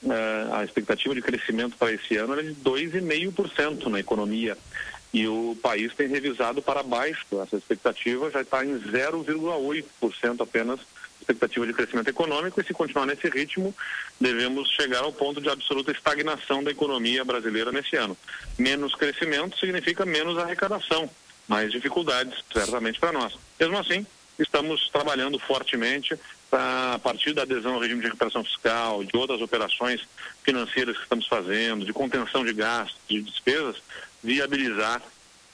eh, 0.06 0.48
a 0.52 0.64
expectativa 0.66 1.16
de 1.16 1.22
crescimento 1.22 1.78
para 1.78 1.94
esse 1.94 2.18
ano 2.18 2.34
era 2.34 2.44
de 2.44 2.54
2,5% 2.56 3.90
na 3.90 4.00
economia. 4.00 4.58
E 5.14 5.28
o 5.28 5.58
país 5.62 5.94
tem 5.94 6.08
revisado 6.08 6.62
para 6.62 6.84
baixo. 6.84 7.26
Essa 7.42 7.56
expectativa 7.56 8.30
já 8.32 8.42
está 8.42 8.66
em 8.66 8.78
0,8% 8.80 10.42
apenas 10.42 10.80
expectativa 11.24 11.66
de 11.66 11.74
crescimento 11.74 12.10
econômico 12.10 12.60
e 12.60 12.64
se 12.64 12.74
continuar 12.74 13.06
nesse 13.06 13.28
ritmo, 13.30 13.74
devemos 14.20 14.70
chegar 14.72 15.04
ao 15.04 15.12
ponto 15.12 15.42
de 15.42 15.50
absoluta 15.50 15.92
estagnação 15.92 16.64
da 16.64 16.72
economia 16.72 17.24
brasileira 17.24 17.72
nesse 17.72 17.96
ano. 17.96 18.16
Menos 18.58 18.94
crescimento 18.94 19.58
significa 19.58 20.06
menos 20.06 20.38
arrecadação, 20.38 21.10
mais 21.48 21.72
dificuldades, 21.72 22.44
certamente 22.52 23.00
para 23.00 23.12
nós. 23.12 23.36
Mesmo 23.60 23.78
assim, 23.78 24.06
estamos 24.40 24.90
trabalhando 24.90 25.38
fortemente 25.40 26.18
para, 26.50 26.94
a 26.94 27.00
partir 27.00 27.34
da 27.34 27.44
adesão 27.44 27.76
ao 27.76 27.80
regime 27.80 28.02
de 28.02 28.08
recuperação 28.08 28.44
fiscal, 28.44 29.04
de 29.04 29.16
outras 29.16 29.42
operações 29.42 30.02
financeiras 30.44 30.96
que 30.96 31.04
estamos 31.04 31.28
fazendo, 31.28 31.86
de 31.86 31.94
contenção 31.94 32.46
de 32.46 32.54
gastos, 32.54 33.00
de 33.08 33.22
despesas, 33.22 33.78
viabilizar 34.24 35.02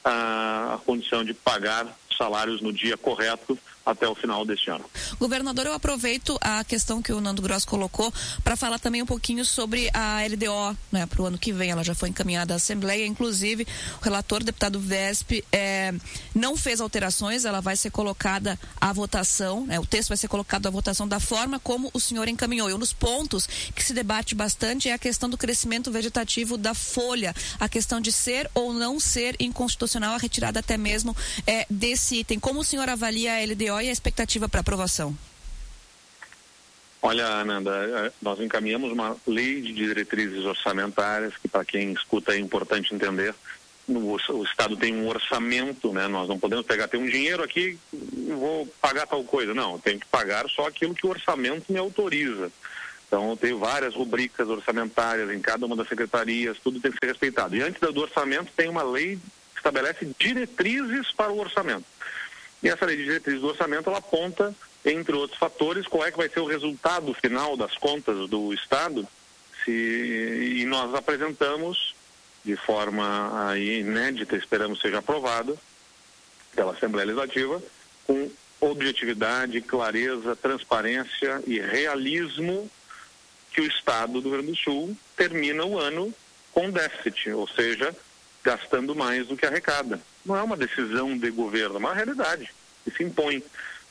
a, 0.03 0.75
a 0.75 0.77
condição 0.85 1.23
de 1.23 1.33
pagar 1.33 1.87
salários 2.17 2.61
no 2.61 2.73
dia 2.73 2.97
correto 2.97 3.57
até 3.85 4.07
o 4.07 4.15
final 4.15 4.45
deste 4.45 4.69
ano. 4.69 4.85
Governador, 5.19 5.65
eu 5.65 5.73
aproveito 5.73 6.37
a 6.41 6.63
questão 6.63 7.01
que 7.01 7.11
o 7.11 7.19
Nando 7.19 7.41
Gross 7.41 7.65
colocou 7.65 8.13
para 8.43 8.55
falar 8.55 8.79
também 8.79 9.01
um 9.01 9.05
pouquinho 9.05 9.43
sobre 9.43 9.89
a 9.93 10.19
LDO, 10.25 10.77
né, 10.91 11.05
para 11.05 11.21
o 11.21 11.25
ano 11.25 11.37
que 11.37 11.51
vem. 11.51 11.71
Ela 11.71 11.83
já 11.83 11.95
foi 11.95 12.09
encaminhada 12.09 12.53
à 12.53 12.57
Assembleia, 12.57 13.05
inclusive 13.05 13.67
o 13.99 14.03
relator, 14.03 14.43
deputado 14.43 14.79
Vesp, 14.79 15.43
é, 15.51 15.93
não 16.35 16.55
fez 16.55 16.81
alterações, 16.81 17.45
ela 17.45 17.61
vai 17.61 17.75
ser 17.75 17.89
colocada 17.89 18.59
à 18.79 18.93
votação, 18.93 19.65
né, 19.65 19.79
o 19.79 19.85
texto 19.85 20.09
vai 20.09 20.17
ser 20.17 20.27
colocado 20.27 20.67
à 20.67 20.69
votação 20.69 21.07
da 21.07 21.19
forma 21.19 21.59
como 21.59 21.89
o 21.93 21.99
senhor 21.99 22.27
encaminhou. 22.27 22.69
E 22.69 22.73
um 22.73 22.79
dos 22.79 22.93
pontos 22.93 23.47
que 23.75 23.83
se 23.83 23.93
debate 23.93 24.35
bastante 24.35 24.89
é 24.89 24.93
a 24.93 24.99
questão 24.99 25.29
do 25.29 25.37
crescimento 25.37 25.91
vegetativo 25.91 26.57
da 26.57 26.73
folha, 26.73 27.33
a 27.59 27.67
questão 27.67 27.99
de 27.99 28.11
ser 28.11 28.49
ou 28.53 28.73
não 28.73 28.99
ser 28.99 29.35
inconstitucional 29.39 30.13
a 30.13 30.17
retirada 30.17 30.59
até 30.59 30.77
mesmo 30.77 31.15
é, 31.47 31.65
desse 31.69 32.17
item. 32.17 32.39
Como 32.39 32.59
o 32.59 32.63
senhor 32.63 32.87
avalia 32.89 33.35
a 33.35 33.43
LDO 33.43 33.68
e 33.81 33.89
a 33.89 33.91
expectativa 33.91 34.47
para 34.47 34.61
aprovação? 34.61 35.15
Olha, 37.01 37.25
Ananda, 37.27 37.71
é, 37.71 38.11
nós 38.21 38.39
encaminhamos 38.41 38.91
uma 38.91 39.15
lei 39.25 39.61
de 39.61 39.73
diretrizes 39.73 40.43
orçamentárias, 40.43 41.33
que 41.37 41.47
para 41.47 41.63
quem 41.63 41.93
escuta 41.93 42.33
é 42.33 42.37
importante 42.37 42.93
entender. 42.93 43.33
O, 43.87 44.17
Estado 44.43 44.77
tem 44.77 44.93
um 44.93 45.07
orçamento, 45.07 45.91
né? 45.91 46.07
Nós 46.07 46.27
não 46.27 46.37
podemos 46.37 46.65
pegar, 46.65 46.87
tem 46.87 46.99
um 46.99 47.09
dinheiro 47.09 47.41
aqui, 47.41 47.79
vou 47.91 48.67
pagar 48.79 49.07
tal 49.07 49.23
coisa. 49.23 49.53
Não, 49.53 49.79
tenho 49.79 49.99
que 49.99 50.05
pagar 50.05 50.47
só 50.49 50.67
aquilo 50.67 50.93
que 50.93 51.07
o 51.07 51.09
orçamento 51.09 51.71
me 51.71 51.79
autoriza. 51.79 52.51
Então, 53.07 53.35
tenho 53.35 53.57
várias 53.57 53.95
rubricas 53.95 54.47
orçamentárias 54.47 55.31
em 55.31 55.39
cada 55.39 55.65
uma 55.65 55.75
das 55.75 55.87
secretarias, 55.87 56.59
tudo 56.63 56.79
tem 56.79 56.91
que 56.91 56.99
ser 57.01 57.07
respeitado. 57.07 57.55
E 57.55 57.61
antes 57.63 57.81
do 57.81 58.01
orçamento, 58.01 58.51
tem 58.55 58.69
uma 58.69 58.83
lei 58.83 59.17
que 59.53 59.57
estabelece 59.57 60.07
diretrizes 60.19 61.11
para 61.13 61.31
o 61.31 61.39
orçamento. 61.39 61.85
E 62.61 62.69
essa 62.69 62.85
lei 62.85 62.97
de 62.97 63.05
diretriz 63.05 63.39
do 63.39 63.47
orçamento, 63.47 63.89
ela 63.89 63.99
aponta, 63.99 64.53
entre 64.83 65.15
outros 65.15 65.39
fatores, 65.39 65.87
qual 65.87 66.05
é 66.05 66.11
que 66.11 66.17
vai 66.17 66.29
ser 66.29 66.39
o 66.39 66.45
resultado 66.45 67.13
final 67.13 67.55
das 67.55 67.75
contas 67.75 68.29
do 68.29 68.53
Estado, 68.53 69.07
se, 69.63 69.71
e 69.71 70.65
nós 70.65 70.93
apresentamos 70.93 71.95
de 72.43 72.55
forma 72.55 73.53
inédita, 73.57 74.35
esperamos 74.35 74.79
seja 74.79 74.99
aprovada 74.99 75.55
pela 76.55 76.71
Assembleia 76.71 77.07
Legislativa, 77.07 77.61
com 78.05 78.29
objetividade, 78.61 79.61
clareza, 79.61 80.35
transparência 80.35 81.41
e 81.45 81.59
realismo 81.59 82.69
que 83.51 83.61
o 83.61 83.67
Estado 83.67 84.21
do 84.21 84.29
Rio 84.29 84.31
Grande 84.31 84.51
do 84.51 84.57
Sul 84.57 84.97
termina 85.15 85.65
o 85.65 85.77
ano 85.77 86.13
com 86.51 86.69
déficit, 86.69 87.31
ou 87.31 87.47
seja, 87.47 87.95
gastando 88.43 88.95
mais 88.95 89.27
do 89.27 89.37
que 89.37 89.45
arrecada. 89.45 90.01
Não 90.25 90.35
é 90.35 90.43
uma 90.43 90.57
decisão 90.57 91.17
de 91.17 91.29
governo, 91.31 91.75
é 91.75 91.79
uma 91.79 91.93
realidade 91.93 92.49
que 92.83 92.91
se 92.91 93.03
impõe. 93.03 93.43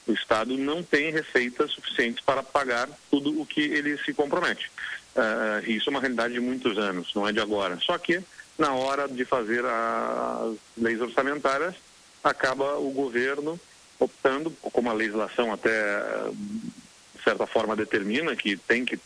O 0.07 0.13
Estado 0.13 0.57
não 0.57 0.83
tem 0.83 1.13
receitas 1.13 1.71
suficientes 1.73 2.25
para 2.25 2.43
pagar 2.43 2.89
tudo 3.11 3.41
o 3.41 3.45
que 3.45 3.61
ele 3.61 3.99
se 3.99 4.15
compromete. 4.15 4.71
Uh, 5.15 5.71
isso 5.71 5.89
é 5.89 5.91
uma 5.91 6.01
realidade 6.01 6.35
de 6.35 6.41
muitos 6.41 6.79
anos, 6.79 7.13
não 7.15 7.29
é 7.29 7.33
de 7.33 7.41
agora. 7.41 7.79
Só 7.81 7.99
que, 7.99 8.23
na 8.57 8.73
hora 8.73 9.07
de 9.07 9.25
fazer 9.25 9.65
as 9.65 10.57
leis 10.77 11.01
orçamentárias, 11.01 11.75
acaba 12.23 12.79
o 12.79 12.91
governo 12.91 13.61
optando, 13.99 14.51
como 14.63 14.89
a 14.89 14.95
legislação 14.95 15.53
até, 15.53 16.01
de 16.31 17.23
certa 17.23 17.47
forma, 17.47 17.77
determina 17.77 18.35
que 18.37 18.57
tem 18.57 18.85
que, 18.85 18.97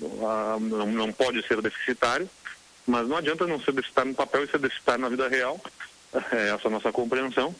uh, 0.00 0.60
não, 0.60 0.86
não 0.86 1.12
pode 1.12 1.46
ser 1.46 1.60
deficitário, 1.60 2.28
mas 2.86 3.06
não 3.06 3.16
adianta 3.16 3.46
não 3.46 3.60
ser 3.60 3.72
deficitário 3.72 4.10
no 4.10 4.16
papel 4.16 4.44
e 4.44 4.50
ser 4.50 4.58
deficitário 4.58 5.02
na 5.02 5.08
vida 5.08 5.28
real, 5.28 5.60
essa 6.12 6.36
é 6.36 6.50
a 6.50 6.70
nossa 6.70 6.92
compreensão, 6.92 7.54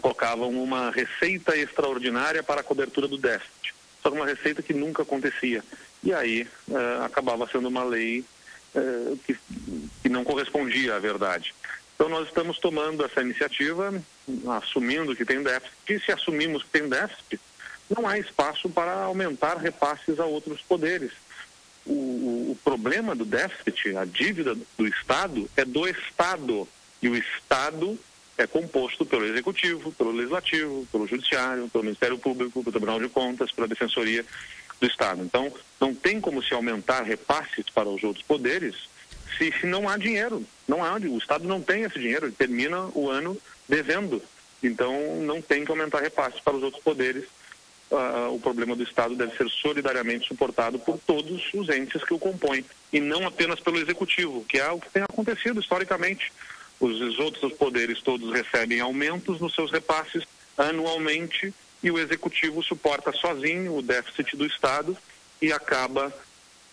colocavam 0.00 0.50
uma 0.50 0.90
receita 0.90 1.56
extraordinária 1.56 2.42
para 2.42 2.60
a 2.60 2.64
cobertura 2.64 3.08
do 3.08 3.18
déficit. 3.18 3.74
Só 4.02 4.10
que 4.10 4.16
uma 4.16 4.26
receita 4.26 4.62
que 4.62 4.74
nunca 4.74 5.02
acontecia. 5.02 5.62
E 6.02 6.12
aí 6.12 6.46
uh, 6.68 7.04
acabava 7.04 7.48
sendo 7.50 7.68
uma 7.68 7.84
lei 7.84 8.24
uh, 8.74 9.16
que, 9.24 9.36
que, 10.02 10.08
não 10.08 10.24
correspondia 10.24 10.96
à 10.96 10.98
verdade. 10.98 11.54
Então 11.94 12.08
nós 12.08 12.28
estamos 12.28 12.58
tomando 12.58 13.04
essa 13.04 13.22
iniciativa, 13.22 13.94
assumindo 14.58 15.16
que 15.16 15.24
tem 15.24 15.42
déficit, 15.42 15.74
e 15.88 16.00
se 16.00 16.12
assumimos 16.12 16.62
que 16.64 16.70
tem 16.70 16.88
déficit, 16.88 17.40
não 17.88 18.06
há 18.06 18.18
espaço 18.18 18.68
para 18.68 18.92
aumentar 19.04 19.56
repasses 19.56 20.18
a 20.18 20.26
outros 20.26 20.60
poderes. 20.62 21.12
O, 21.86 22.52
o, 22.52 22.58
problema 22.64 23.14
do 23.14 23.24
déficit, 23.24 23.96
a 23.96 24.04
dívida 24.04 24.54
do 24.76 24.86
Estado, 24.86 25.48
é 25.56 25.64
do 25.64 25.86
Estado. 25.86 26.66
E 27.04 27.08
o 27.10 27.14
Estado 27.14 27.98
é 28.38 28.46
composto 28.46 29.04
pelo 29.04 29.26
Executivo, 29.26 29.92
pelo 29.92 30.10
Legislativo, 30.10 30.88
pelo 30.90 31.06
Judiciário, 31.06 31.68
pelo 31.68 31.84
Ministério 31.84 32.16
Público, 32.16 32.62
pelo 32.62 32.72
Tribunal 32.72 32.98
de 32.98 33.10
Contas, 33.10 33.52
pela 33.52 33.68
Defensoria 33.68 34.24
do 34.80 34.86
Estado. 34.86 35.22
Então, 35.22 35.52
não 35.78 35.94
tem 35.94 36.18
como 36.18 36.42
se 36.42 36.54
aumentar 36.54 37.02
repasses 37.02 37.68
para 37.68 37.90
os 37.90 38.02
outros 38.02 38.24
poderes 38.24 38.88
se, 39.36 39.52
se 39.60 39.66
não 39.66 39.86
há 39.86 39.98
dinheiro. 39.98 40.42
Não 40.66 40.82
há, 40.82 40.94
o 40.94 41.18
Estado 41.18 41.46
não 41.46 41.60
tem 41.60 41.82
esse 41.82 41.98
dinheiro, 41.98 42.24
ele 42.24 42.34
termina 42.34 42.88
o 42.94 43.10
ano 43.10 43.36
devendo. 43.68 44.22
Então, 44.62 45.20
não 45.20 45.42
tem 45.42 45.62
que 45.62 45.70
aumentar 45.70 46.00
repasses 46.00 46.40
para 46.40 46.56
os 46.56 46.62
outros 46.62 46.82
poderes. 46.82 47.24
Uh, 47.90 48.34
o 48.34 48.40
problema 48.40 48.74
do 48.74 48.82
Estado 48.82 49.14
deve 49.14 49.36
ser 49.36 49.46
solidariamente 49.50 50.26
suportado 50.26 50.78
por 50.78 50.98
todos 51.06 51.52
os 51.52 51.68
entes 51.68 52.02
que 52.02 52.14
o 52.14 52.18
compõem, 52.18 52.64
e 52.90 52.98
não 52.98 53.26
apenas 53.26 53.60
pelo 53.60 53.76
Executivo, 53.76 54.42
que 54.48 54.58
é 54.58 54.70
o 54.70 54.80
que 54.80 54.88
tem 54.88 55.02
acontecido 55.02 55.60
historicamente. 55.60 56.32
Os 56.84 57.18
outros 57.18 57.54
poderes 57.54 58.02
todos 58.02 58.30
recebem 58.30 58.78
aumentos 58.78 59.40
nos 59.40 59.54
seus 59.54 59.70
repasses 59.70 60.22
anualmente 60.54 61.52
e 61.82 61.90
o 61.90 61.98
executivo 61.98 62.62
suporta 62.62 63.10
sozinho 63.10 63.74
o 63.74 63.80
déficit 63.80 64.36
do 64.36 64.44
Estado 64.44 64.94
e 65.40 65.50
acaba 65.50 66.12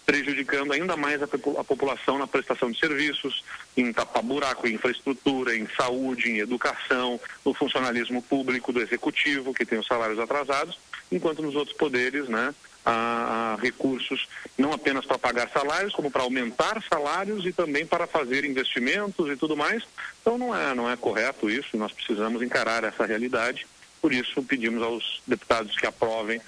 prejudicando 0.06 0.74
ainda 0.74 0.98
mais 0.98 1.24
a, 1.24 1.26
a, 1.26 1.64
população 1.64 2.18
na 2.18 2.28
prestação 2.28 2.70
de 2.70 2.78
serviços, 2.78 3.42
em 3.78 3.94
tapar 3.94 4.22
buraco, 4.22 4.68
em 4.68 4.74
infraestrutura, 4.74 5.56
em 5.56 5.66
saúde, 5.78 6.30
em 6.30 6.40
educação, 6.40 7.18
no 7.46 7.54
funcionalismo 7.54 8.22
público 8.22 8.74
do 8.74 8.82
executivo, 8.82 9.54
que 9.54 9.66
tem 9.66 9.80
os 9.80 9.88
salários 9.88 10.20
atrasados, 10.20 10.78
enquanto 11.10 11.42
nos 11.42 11.56
outros 11.56 11.78
poderes, 11.78 12.28
né, 12.28 12.54
há 12.86 13.58
recursos 13.62 14.28
não 14.58 14.74
apenas 14.74 15.06
para 15.06 15.18
pagar 15.18 15.50
salários, 15.50 15.94
como 15.94 16.10
para 16.10 16.24
aumentar 16.24 16.82
salários 16.90 17.46
e 17.46 17.52
também 17.52 17.86
para 17.86 18.08
fazer 18.08 18.46
investimentos 18.46 19.30
e 19.30 19.36
tudo 19.36 19.56
mais. 19.56 19.84
Então 20.22 20.38
não 20.38 20.56
é, 20.56 20.74
não 20.74 20.90
é 20.90 20.96
correto 20.96 21.50
isso, 21.50 21.78
nós 21.78 21.92
precisamos 21.92 22.42
encarar 22.42 22.84
essa 22.84 23.06
realidade. 23.06 23.68
Por 24.02 24.12
isso 24.12 24.42
pedimos 24.44 24.82
aos 24.82 25.22
deputados 25.28 25.76
que 25.76 25.86
aprovem 25.86 26.42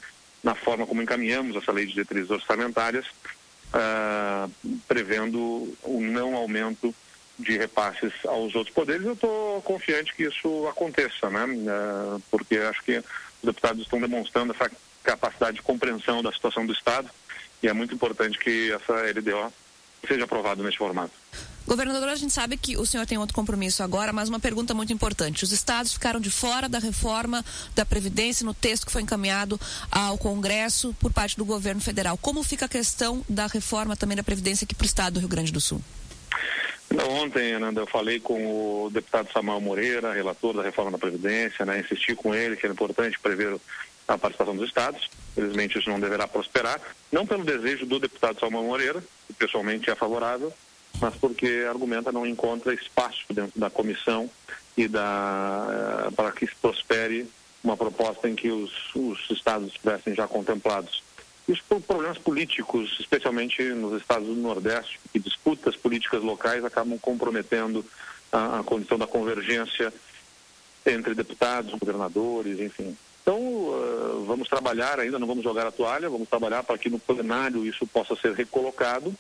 na 0.43 0.55
forma 0.55 0.85
como 0.85 1.01
encaminhamos 1.01 1.55
essa 1.55 1.71
lei 1.71 1.85
de 1.85 1.93
diretrizes 1.93 2.29
orçamentárias, 2.29 3.05
uh, 3.05 4.51
prevendo 4.87 5.39
o 5.83 6.01
não 6.01 6.35
aumento 6.35 6.93
de 7.39 7.57
repasses 7.57 8.13
aos 8.25 8.53
outros 8.55 8.73
poderes. 8.73 9.05
Eu 9.05 9.13
estou 9.13 9.61
confiante 9.61 10.13
que 10.13 10.23
isso 10.23 10.67
aconteça, 10.67 11.29
né? 11.29 11.45
Uh, 11.45 12.21
porque 12.29 12.57
acho 12.57 12.83
que 12.83 12.97
os 12.97 13.05
deputados 13.43 13.83
estão 13.83 13.99
demonstrando 14.01 14.53
essa 14.53 14.69
capacidade 15.03 15.57
de 15.57 15.62
compreensão 15.62 16.24
da 16.24 16.31
situação 16.31 16.65
do 16.65 16.74
Estado 16.74 17.10
e 17.62 17.67
é 17.67 17.74
muito 17.74 17.93
importante 17.93 18.38
que 18.38 18.72
essa 18.72 18.93
LDO 18.93 19.53
seja 20.07 20.25
aprovada 20.25 20.62
neste 20.62 20.77
formato. 20.77 21.13
Governador, 21.65 22.10
a 22.10 22.15
gente 22.15 22.33
sabe 22.33 22.57
que 22.57 22.75
o 22.75 22.86
senhor 22.86 23.05
tem 23.05 23.17
outro 23.17 23.33
compromisso 23.33 23.83
agora, 23.83 24.12
mas 24.12 24.27
uma 24.27 24.39
pergunta 24.39 24.74
muito 24.74 24.91
importante. 24.91 25.45
Os 25.45 25.53
estados 25.53 25.93
ficaram 25.93 26.19
de 26.19 26.29
fora 26.29 26.67
da 26.67 26.77
reforma 26.77 27.43
da 27.74 27.86
Previdência 27.86 28.45
no 28.45 28.53
texto 28.53 28.86
que 28.86 28.91
foi 28.91 29.01
encaminhado 29.01 29.57
ao 29.89 30.17
Congresso 30.17 30.93
por 31.00 31.13
parte 31.13 31.38
do 31.38 31.45
governo 31.45 31.79
federal. 31.79 32.17
Como 32.17 32.43
fica 32.43 32.65
a 32.65 32.69
questão 32.69 33.24
da 33.29 33.48
reforma 33.48 33.95
também 33.95 34.17
da 34.17 34.24
Previdência 34.24 34.65
aqui 34.65 34.75
para 34.75 34.83
o 34.83 34.86
estado 34.86 35.13
do 35.13 35.19
Rio 35.22 35.29
Grande 35.29 35.53
do 35.53 35.62
Sul? 35.62 35.81
Ontem, 37.10 37.53
Ananda, 37.53 37.81
eu 37.81 37.88
falei 37.88 38.19
com 38.19 38.86
o 38.86 38.89
deputado 38.91 39.31
Samuel 39.31 39.62
Moreira, 39.62 40.13
relator 40.13 40.53
da 40.53 40.62
reforma 40.62 40.91
da 40.91 40.98
Previdência, 40.98 41.65
né, 41.65 41.79
insisti 41.79 42.13
com 42.13 42.36
ele 42.36 42.55
que 42.55 42.65
era 42.65 42.74
importante 42.74 43.17
prever 43.19 43.57
a 44.07 44.17
participação 44.17 44.55
dos 44.55 44.67
estados. 44.67 45.10
Felizmente 45.33 45.79
isso 45.79 45.89
não 45.89 46.00
deverá 46.00 46.27
prosperar, 46.27 46.79
não 47.12 47.25
pelo 47.25 47.43
desejo 47.43 47.86
do 47.86 48.00
deputado 48.00 48.39
Samuel 48.39 48.63
Moreira, 48.63 49.03
que 49.27 49.33
pessoalmente 49.33 49.89
é 49.89 49.95
favorável, 49.95 50.53
mas 51.00 51.15
porque 51.15 51.65
argumenta 51.67 52.12
não 52.12 52.25
encontra 52.25 52.74
espaço 52.74 53.25
dentro 53.32 53.60
da 53.60 53.69
comissão 53.69 54.30
e 54.77 54.88
da 54.88 56.08
uh, 56.08 56.12
para 56.12 56.32
que 56.32 56.45
se 56.45 56.56
prospere 56.56 57.27
uma 57.63 57.77
proposta 57.77 58.30
em 58.30 58.36
que 58.36 58.49
os, 58.49 58.71
os 58.93 59.30
estados 59.32 59.67
estivessem 59.69 60.13
já 60.13 60.27
contemplados. 60.27 61.01
Isso 61.47 61.63
por 61.67 61.82
problemas 61.82 62.17
políticos, 62.17 62.97
especialmente 62.99 63.62
nos 63.73 63.99
estados 64.01 64.27
do 64.27 64.36
Nordeste, 64.36 64.99
que 65.12 65.19
disputas 65.19 65.75
políticas 65.75 66.21
locais 66.23 66.63
acabam 66.63 66.97
comprometendo 66.99 67.86
a, 68.32 68.60
a 68.60 68.63
condição 68.63 68.97
da 68.97 69.08
convergência 69.08 69.93
entre 70.86 71.13
deputados, 71.13 71.73
governadores, 71.73 72.60
enfim. 72.60 72.97
Então, 73.21 73.62
vamos 74.25 74.47
trabalhar 74.47 74.99
ainda, 74.99 75.19
não 75.19 75.27
vamos 75.27 75.43
jogar 75.43 75.67
a 75.67 75.71
toalha, 75.71 76.09
vamos 76.09 76.29
trabalhar 76.29 76.63
para 76.63 76.77
que 76.77 76.89
no 76.89 76.99
plenário 76.99 77.65
isso 77.65 77.86
possa 77.88 78.15
ser 78.15 78.33
recolocado. 78.33 79.13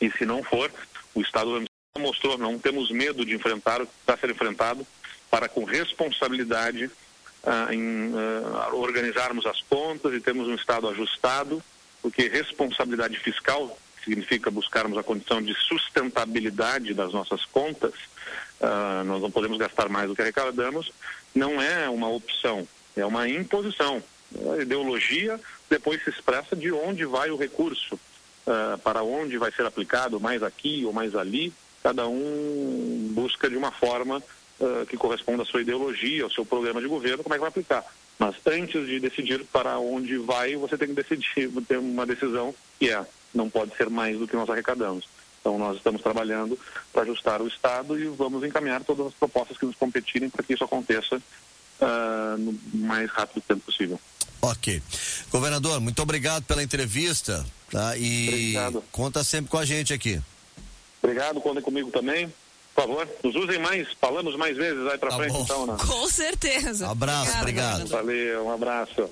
E 0.00 0.10
se 0.10 0.24
não 0.24 0.42
for, 0.42 0.70
o 1.14 1.20
Estado 1.20 1.64
mostrou, 1.98 2.38
não 2.38 2.58
temos 2.58 2.90
medo 2.90 3.24
de 3.24 3.34
enfrentar 3.34 3.82
o 3.82 3.86
que 3.86 3.92
está 4.00 4.16
sendo 4.16 4.32
enfrentado, 4.32 4.86
para 5.30 5.48
com 5.48 5.64
responsabilidade 5.64 6.84
uh, 6.86 7.72
em 7.72 8.12
uh, 8.14 8.76
organizarmos 8.76 9.44
as 9.46 9.60
contas 9.62 10.14
e 10.14 10.20
termos 10.20 10.48
um 10.48 10.54
Estado 10.54 10.88
ajustado, 10.88 11.62
porque 12.00 12.28
responsabilidade 12.28 13.18
fiscal 13.18 13.76
significa 14.04 14.50
buscarmos 14.50 14.96
a 14.96 15.02
condição 15.02 15.42
de 15.42 15.54
sustentabilidade 15.54 16.94
das 16.94 17.12
nossas 17.12 17.44
contas, 17.44 17.92
uh, 18.60 19.04
nós 19.04 19.20
não 19.20 19.30
podemos 19.30 19.58
gastar 19.58 19.88
mais 19.88 20.08
do 20.08 20.16
que 20.16 20.22
arrecadamos, 20.22 20.92
não 21.34 21.60
é 21.60 21.88
uma 21.88 22.08
opção, 22.08 22.66
é 22.96 23.04
uma 23.04 23.28
imposição. 23.28 24.02
Ideologia 24.60 25.40
depois 25.70 26.02
se 26.02 26.10
expressa 26.10 26.54
de 26.54 26.70
onde 26.72 27.04
vai 27.04 27.30
o 27.30 27.36
recurso, 27.36 27.94
uh, 27.94 28.78
para 28.78 29.02
onde 29.02 29.38
vai 29.38 29.50
ser 29.52 29.64
aplicado, 29.64 30.20
mais 30.20 30.42
aqui 30.42 30.84
ou 30.84 30.92
mais 30.92 31.14
ali. 31.14 31.52
Cada 31.82 32.06
um 32.06 33.10
busca 33.12 33.48
de 33.48 33.56
uma 33.56 33.70
forma 33.70 34.22
uh, 34.60 34.86
que 34.86 34.96
corresponda 34.96 35.42
à 35.42 35.46
sua 35.46 35.62
ideologia, 35.62 36.24
ao 36.24 36.30
seu 36.30 36.44
programa 36.44 36.80
de 36.80 36.88
governo, 36.88 37.22
como 37.22 37.34
é 37.34 37.38
que 37.38 37.40
vai 37.40 37.48
aplicar. 37.48 37.84
Mas 38.18 38.34
antes 38.46 38.86
de 38.86 38.98
decidir 38.98 39.44
para 39.44 39.78
onde 39.78 40.18
vai, 40.18 40.56
você 40.56 40.76
tem 40.76 40.88
que 40.88 40.94
decidir, 40.94 41.50
ter 41.66 41.78
uma 41.78 42.04
decisão 42.04 42.54
que 42.78 42.90
é, 42.90 43.06
não 43.32 43.48
pode 43.48 43.76
ser 43.76 43.88
mais 43.88 44.18
do 44.18 44.26
que 44.26 44.36
nós 44.36 44.50
arrecadamos. 44.50 45.08
Então 45.40 45.56
nós 45.56 45.76
estamos 45.76 46.02
trabalhando 46.02 46.58
para 46.92 47.02
ajustar 47.02 47.40
o 47.40 47.46
Estado 47.46 47.98
e 47.98 48.06
vamos 48.08 48.42
encaminhar 48.44 48.82
todas 48.82 49.06
as 49.06 49.14
propostas 49.14 49.56
que 49.56 49.66
nos 49.66 49.76
competirem 49.76 50.28
para 50.28 50.42
que 50.42 50.52
isso 50.52 50.64
aconteça 50.64 51.16
uh, 51.16 52.36
no 52.38 52.58
mais 52.74 53.08
rápido 53.10 53.42
tempo 53.46 53.62
possível. 53.62 54.00
Ok. 54.40 54.82
Governador, 55.30 55.80
muito 55.80 56.00
obrigado 56.02 56.44
pela 56.44 56.62
entrevista. 56.62 57.44
Tá? 57.70 57.96
E 57.96 58.28
obrigado. 58.28 58.84
conta 58.90 59.24
sempre 59.24 59.50
com 59.50 59.58
a 59.58 59.64
gente 59.64 59.92
aqui. 59.92 60.20
Obrigado, 61.02 61.40
contem 61.40 61.62
comigo 61.62 61.90
também. 61.90 62.32
Por 62.74 62.82
favor, 62.82 63.08
nos 63.24 63.34
usem 63.34 63.58
mais, 63.58 63.88
falamos 64.00 64.36
mais 64.36 64.56
vezes 64.56 64.86
aí 64.86 64.98
para 64.98 65.10
tá 65.10 65.16
frente, 65.16 65.32
bom. 65.32 65.42
então, 65.42 65.66
né? 65.66 65.76
Com 65.84 66.08
certeza. 66.08 66.86
Um 66.86 66.90
abraço, 66.92 67.36
obrigado. 67.38 67.80
obrigado. 67.80 67.88
Valeu, 67.88 68.46
um 68.46 68.52
abraço. 68.52 69.10